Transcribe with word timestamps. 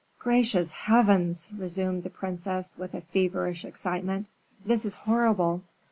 "Gracious 0.17 0.71
heavens!" 0.71 1.51
resumed 1.55 2.01
the 2.01 2.09
princess, 2.09 2.75
with 2.75 2.95
a 2.95 3.01
feverish 3.01 3.63
excitement, 3.63 4.29
"this 4.65 4.83
is 4.83 4.95
horrible! 4.95 5.61